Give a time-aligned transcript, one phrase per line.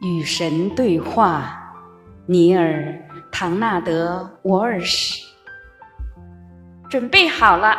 [0.00, 1.74] 与神对话，
[2.26, 2.82] 尼尔·
[3.32, 5.24] 唐纳德·沃尔什。
[6.88, 7.76] 准备好了，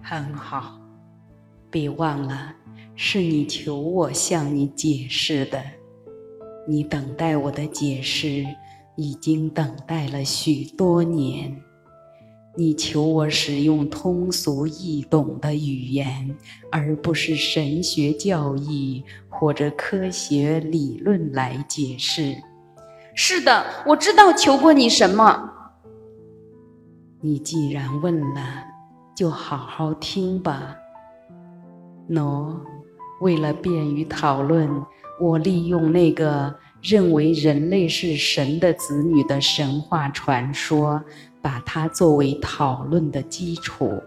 [0.00, 0.78] 很好。
[1.70, 2.54] 别忘了，
[2.94, 5.60] 是你求我向你解释的。
[6.68, 8.46] 你等待我的解释，
[8.96, 11.60] 已经等待了许多年。
[12.54, 16.36] 你求我使用通俗易懂的语言，
[16.70, 22.36] 而不是神学教义或者科学理论来解释。
[23.14, 25.50] 是的，我知道求过你什么。
[27.22, 28.64] 你既然问了，
[29.16, 30.76] 就好好听吧。
[32.10, 32.54] 喏，
[33.22, 34.68] 为了便于讨论，
[35.18, 41.02] 我利用那个认为人类是神的子女的神话传说。
[41.42, 44.00] 把它作为讨论的基础，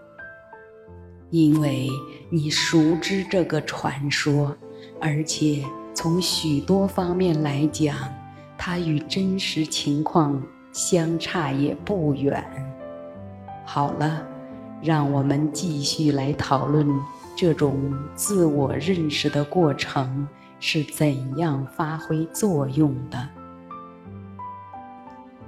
[1.30, 1.88] 因为
[2.30, 4.56] 你熟知这个传说，
[5.00, 5.62] 而且
[5.94, 7.94] 从许多方面来讲，
[8.56, 12.42] 它与真实情况相差也不远。
[13.64, 14.26] 好了，
[14.82, 16.88] 让我们继续来讨论
[17.36, 20.26] 这种自我认识的过程
[20.58, 23.35] 是怎样发挥作用的。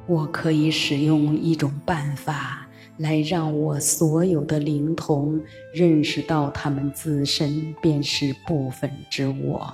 [0.08, 5.38] 我可以使用一种办法来让我所有的灵童
[5.74, 9.70] 认识到他们自身便是部分之我，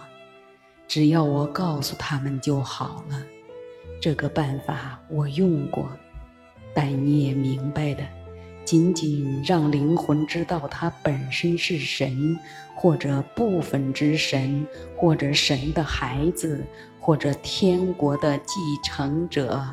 [0.89, 3.23] 只要我告诉他们就好了。
[4.01, 5.89] 这个办法我用过，
[6.75, 8.05] 但你也明白的，
[8.65, 12.37] 仅仅让灵魂知道它本身是神，
[12.75, 16.63] 或者部分之神，或者神的孩子，
[16.99, 19.65] 或者天国的继承者。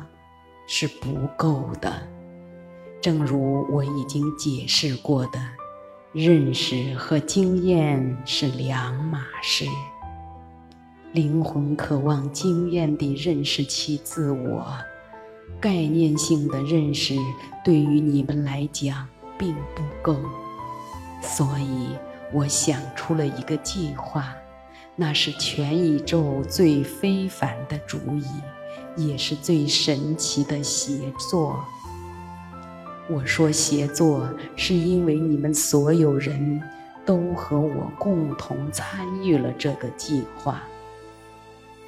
[0.66, 2.06] 是不够的，
[3.00, 5.40] 正如我已经解释过的，
[6.12, 9.66] 认识和经验是两码事。
[11.12, 14.66] 灵魂渴望经验地认识其自我，
[15.60, 17.16] 概念性的认识
[17.62, 19.06] 对于你们来讲
[19.36, 20.16] 并不够，
[21.20, 21.88] 所以
[22.32, 24.34] 我想出了一个计划，
[24.96, 28.24] 那是全宇宙最非凡的主意。
[28.96, 31.64] 也是最神奇的协作。
[33.08, 36.62] 我说协作，是因为你们所有人
[37.04, 40.62] 都和我共同参与了这个计划。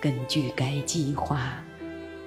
[0.00, 1.52] 根据该计划，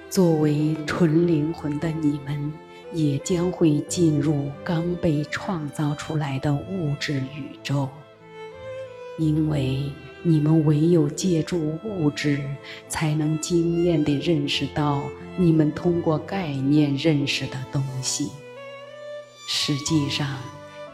[0.10, 2.52] 作为纯灵魂的你们，
[2.94, 7.90] 也将会进入刚被创造出来的物质宇宙，
[9.18, 9.92] 因为。
[10.24, 12.44] 你们唯有借助物质，
[12.90, 15.04] 才能经验地认识到
[15.38, 18.30] 你们通过概念认识的东西。
[19.48, 20.28] 实际上，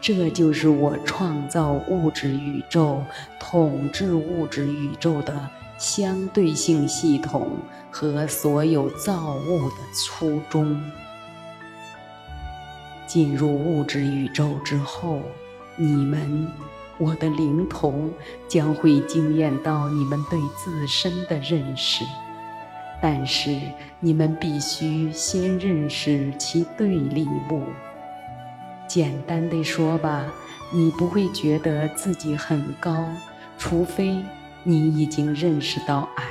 [0.00, 3.02] 这就是我创造物质宇宙、
[3.40, 7.56] 统治物质宇宙的相对性系统
[7.90, 10.80] 和所有造物的初衷。
[13.06, 15.20] 进入物质宇宙之后，
[15.76, 16.46] 你们。
[16.98, 18.12] 我的灵童
[18.46, 22.04] 将会惊艳到你们对自身的认识，
[23.02, 23.58] 但是
[24.00, 27.62] 你们必须先认识其对立物。
[28.86, 30.32] 简单的说吧，
[30.72, 33.06] 你不会觉得自己很高，
[33.58, 34.16] 除非
[34.62, 36.24] 你已经认识到矮。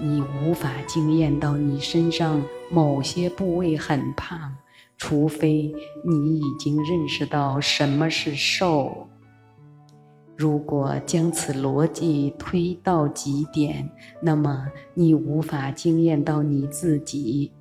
[0.00, 4.56] 你无法惊艳到你身上某些部位很胖。
[4.96, 9.08] 除非你已经认识到什么是瘦。
[10.40, 13.86] 如果将此逻辑推到极点，
[14.22, 17.52] 那么你无法惊艳到你自己，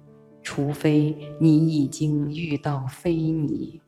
[0.41, 3.81] 除非你已经遇到非你。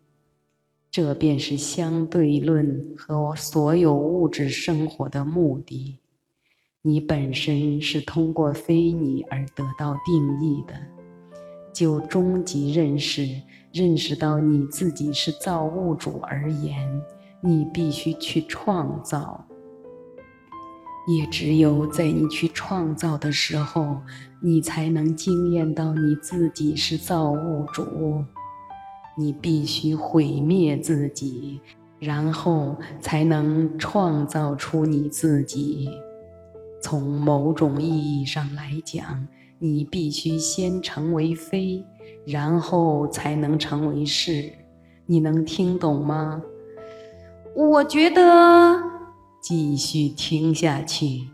[0.89, 5.97] 这便是相对论和所有物质生活的目的。
[6.81, 10.73] 你本身是通过非你而得到定义的。
[11.71, 13.25] 就终极认识，
[13.71, 17.01] 认识到你自己是造物主而言，
[17.41, 19.45] 你必须去创造。
[21.07, 23.97] 也只有在你去创造的时候，
[24.41, 28.23] 你才能惊艳到你自己是造物主。
[29.17, 31.59] 你必须毁灭自己，
[31.99, 35.89] 然后才能创造出你自己。
[36.81, 39.27] 从某种意义上来讲。
[39.63, 41.85] 你必须先成为非，
[42.25, 44.51] 然后才能成为是。
[45.05, 46.41] 你能听懂吗？
[47.53, 48.81] 我觉得
[49.41, 51.27] 继续听下去。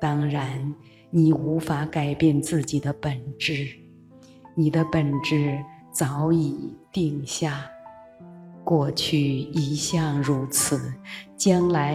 [0.00, 0.74] 当然，
[1.10, 3.68] 你无法改变自己的本质，
[4.54, 5.58] 你的本质
[5.92, 7.66] 早已定下，
[8.64, 10.80] 过去一向如此，
[11.36, 11.94] 将来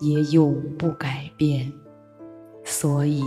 [0.00, 1.70] 也永不改变。
[2.64, 3.22] 所以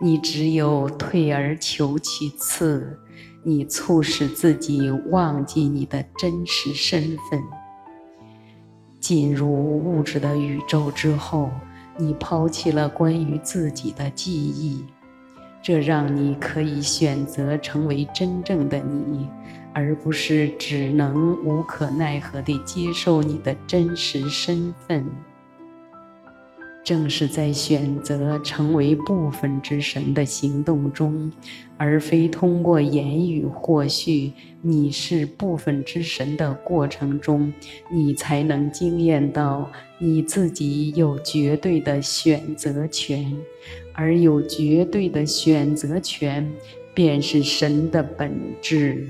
[0.00, 2.98] 你只有退而求其次，
[3.42, 7.42] 你促使自己忘记你的真实身份。
[9.00, 11.50] 进入物质的宇宙之后，
[11.96, 14.84] 你抛弃了关于自己的记忆，
[15.62, 19.28] 这让你可以选择成为真正的你，
[19.72, 25.04] 而不是只能无可奈何地接受你的真实身份。
[26.90, 31.30] 正是在选择成为部分之神的行动中，
[31.76, 37.52] 而非通过言语或许你是部分之神的过程中，
[37.92, 39.70] 你才能经验到
[40.00, 43.32] 你自己有绝对的选择权，
[43.94, 46.44] 而有绝对的选择权，
[46.92, 49.08] 便是神的本质。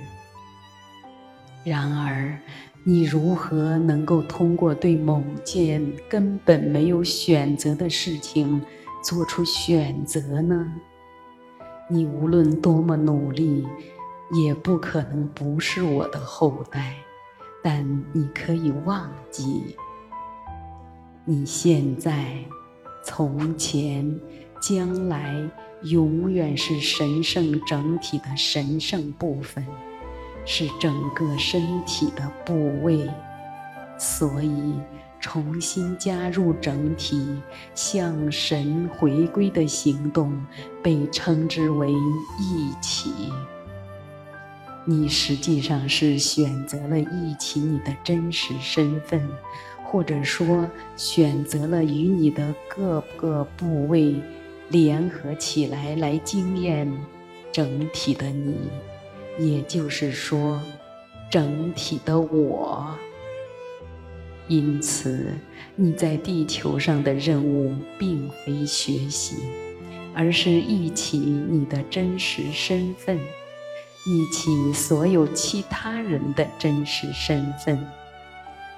[1.64, 2.38] 然而。
[2.82, 8.60] 你如何能够通过对某件根本没有选择的事情
[9.02, 10.72] 做出选择呢？
[11.90, 13.66] 你无论多么努力，
[14.32, 16.94] 也不可能不是我的后代。
[17.62, 19.76] 但你可以忘记，
[21.26, 22.34] 你现在、
[23.04, 24.18] 从前、
[24.62, 25.46] 将来，
[25.82, 29.66] 永远是神圣整体的神圣部分。
[30.44, 33.08] 是整个身体的部位，
[33.98, 34.74] 所以
[35.20, 37.40] 重新加入整体、
[37.74, 40.32] 向神回归的行动
[40.82, 43.10] 被称之为一起。
[44.86, 49.20] 你实际上是选择了一起你的真实身份，
[49.84, 50.66] 或者说
[50.96, 54.14] 选择了与你的各个部位
[54.70, 56.90] 联合起来来经验
[57.52, 58.56] 整体的你。
[59.40, 60.60] 也就是说，
[61.30, 62.86] 整体的我。
[64.48, 65.32] 因此，
[65.76, 69.36] 你在地球上的任务并非学习，
[70.12, 73.16] 而是忆起你的真实身份，
[74.06, 77.78] 忆起所有其他人的真实身份。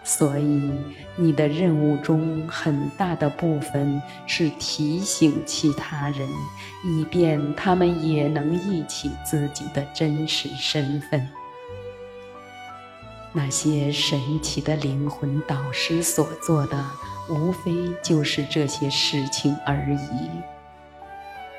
[0.05, 0.73] 所以，
[1.17, 6.29] 你的任务中很大的部分是提醒其他人，
[6.85, 11.29] 以便他们也能忆起自己的真实身份。
[13.33, 16.85] 那些神奇的灵魂导师所做的，
[17.31, 17.73] 无非
[18.03, 20.29] 就是这些事情而已。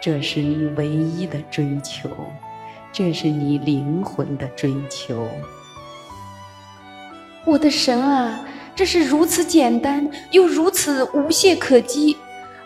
[0.02, 2.10] 这是你唯一的追求，
[2.92, 5.28] 这是你灵魂的追求。
[7.46, 8.40] 我的神啊，
[8.74, 12.16] 这是如此简单又如此无懈可击。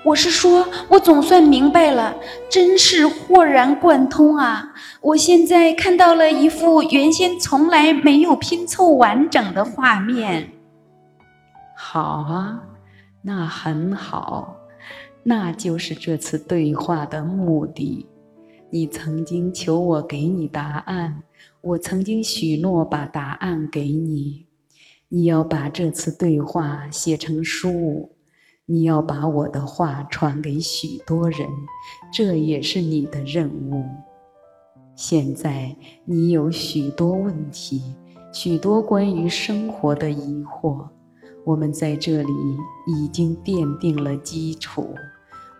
[0.03, 2.15] 我是说，我总算明白了，
[2.49, 4.71] 真是豁然贯通啊！
[5.01, 10.49] 我现在看到了一幅原先从来没有拼凑完整的画面。
[11.75, 12.61] 好啊，
[13.23, 14.55] 那很好，
[15.23, 18.05] 那就是这次对话的目的。
[18.69, 21.23] 你曾经求我给你答案，
[21.61, 24.46] 我曾经许诺把答案给你。
[25.09, 28.11] 你要把这次对话写成书，
[28.65, 31.47] 你要把我的话传给许多人，
[32.11, 33.85] 这也是你的任务。
[34.95, 35.73] 现在
[36.03, 37.95] 你有许多问题，
[38.33, 40.89] 许多关于生活的疑惑，
[41.45, 42.33] 我们在这里
[42.87, 44.93] 已经奠定了基础，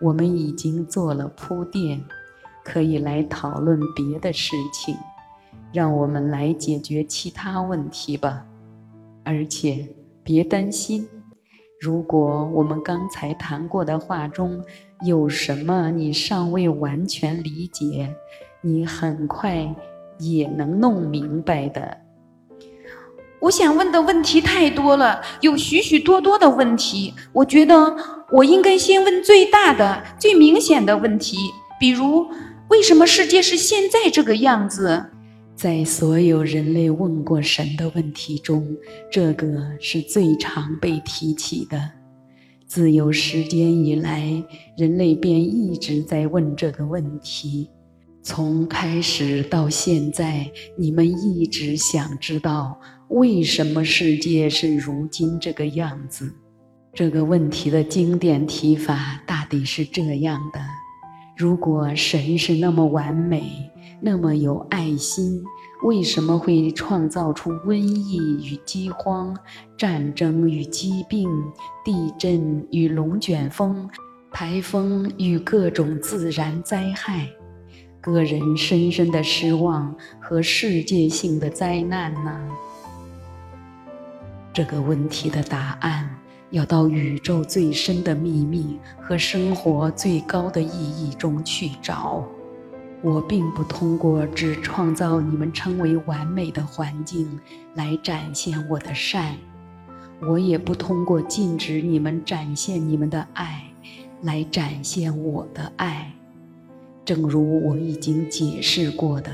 [0.02, 2.04] 我们已经做了铺垫，
[2.62, 4.94] 可以来讨论别的事情，
[5.72, 8.44] 让我们来解决其他问题吧。
[9.28, 9.86] 而且
[10.24, 11.06] 别担心，
[11.78, 14.64] 如果我们刚才谈过的话中
[15.04, 18.08] 有什么你尚未完全理解，
[18.62, 19.74] 你很快
[20.18, 21.98] 也能弄明白的。
[23.38, 27.12] 我想问的问题太多了，有许许多多的问题。
[27.34, 27.94] 我觉得
[28.32, 31.36] 我应该先问最大的、最明显的问题，
[31.78, 32.26] 比如
[32.70, 35.10] 为什么世界是现在这个样子？
[35.58, 38.64] 在所有人类问过神的问题中，
[39.10, 41.90] 这个是最常被提起的。
[42.64, 44.40] 自有时间以来，
[44.76, 47.68] 人类便一直在问这个问题。
[48.22, 50.48] 从开始到现在，
[50.78, 56.32] 你们一直想知道为什么世界是如今这个样子。
[56.94, 60.60] 这个问题的经典提法大抵是这样的：
[61.36, 63.42] 如果神是那么完美，
[64.00, 65.42] 那么有爱心，
[65.82, 69.36] 为什么会创造出瘟疫与饥荒、
[69.76, 71.28] 战争与疾病、
[71.84, 73.90] 地震与龙卷风、
[74.30, 77.28] 台风与各种自然灾害、
[78.00, 82.48] 个人深深的失望和世界性的灾难呢？
[84.52, 86.08] 这个问题的答案
[86.50, 92.24] 要到宇宙最深的秘密和生活最高的意义中去找。
[93.00, 97.38] 我并不通过只创造你们称为完美的环境
[97.74, 99.36] 来展现我的善，
[100.20, 103.62] 我也不通过禁止你们展现你们的爱
[104.22, 106.12] 来展现我的爱。
[107.04, 109.32] 正如我已经解释过的，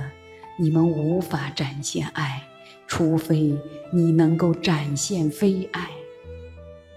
[0.58, 2.42] 你们无法展现爱，
[2.86, 3.58] 除非
[3.90, 5.88] 你能够展现非爱。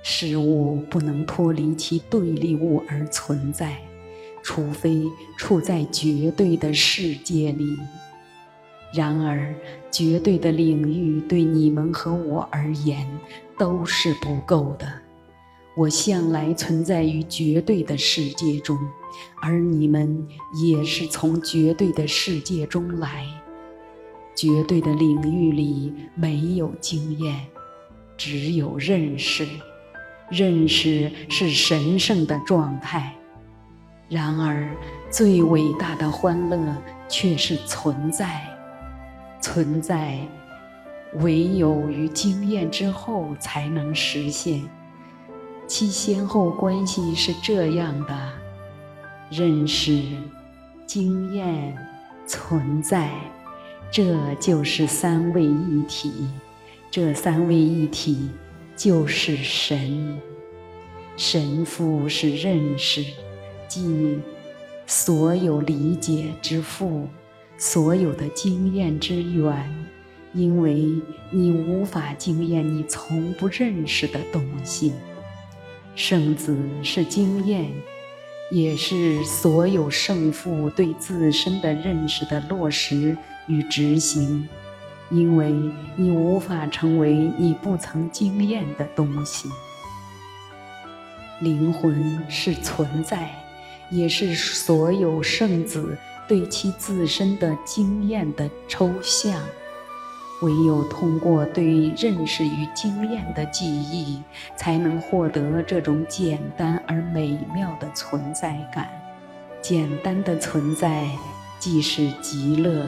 [0.03, 3.77] 事物不能脱离其对立物而存在，
[4.47, 5.03] 除非
[5.35, 7.77] 处在绝对的世界里。
[8.93, 9.53] 然而，
[9.91, 13.05] 绝对的领域对你们和我而言
[13.57, 14.89] 都是不够的。
[15.75, 18.79] 我向来存在于绝对的世界中，
[19.41, 20.25] 而你们
[20.63, 23.27] 也是从绝对的世界中来。
[24.33, 27.47] 绝对的领域里没有经验，
[28.15, 29.45] 只有认识。
[30.29, 33.13] 认识是神圣的状态，
[34.09, 34.69] 然而
[35.09, 36.57] 最伟大的欢乐
[37.07, 38.41] 却是存在。
[39.41, 40.19] 存在
[41.15, 44.63] 唯有于经验之后才能实现，
[45.65, 48.33] 其先后关系是这样的：
[49.29, 50.01] 认识、
[50.85, 51.77] 经验、
[52.25, 53.11] 存在，
[53.91, 56.27] 这就是三位一体。
[56.89, 58.29] 这三位一体。
[58.77, 60.21] 就是神，
[61.15, 63.03] 神父是认识，
[63.67, 64.19] 即
[64.85, 67.07] 所有理解之父，
[67.57, 69.87] 所有的经验之源。
[70.33, 74.93] 因为你无法经验你从不认识的东西。
[75.95, 77.71] 圣子是经验，
[78.51, 84.47] 也是所有圣父对自身的认识的落实与执行。
[85.09, 85.55] 因为
[85.95, 89.49] 你无法成为你不曾经验的东西。
[91.39, 93.33] 灵魂是存在，
[93.89, 99.41] 也是所有圣子对其自身的经验的抽象。
[100.43, 104.21] 唯有通过对认识与经验的记忆，
[104.55, 108.87] 才能获得这种简单而美妙的存在感。
[109.63, 111.09] 简单的存在，
[111.57, 112.85] 即是极乐。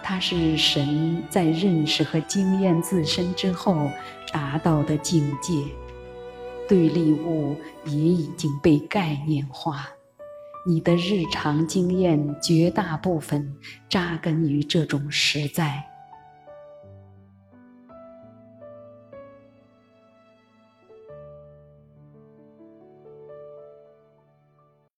[0.00, 3.90] 它是神在认识和经验自身之后
[4.32, 5.64] 达到的境界，
[6.68, 9.88] 对立物也已经被概念化。
[10.66, 13.54] 你的日常经验绝大部分
[13.88, 15.95] 扎根于这种实在。